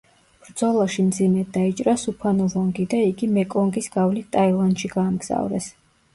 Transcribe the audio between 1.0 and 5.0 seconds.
მძიმედ დაიჭრა სუფანუვონგი და იგი მეკონგის გავლით ტაილანდში